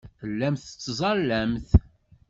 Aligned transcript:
Tellamt 0.19 0.63
tettẓallamt. 0.69 1.69